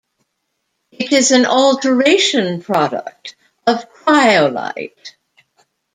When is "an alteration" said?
1.29-2.63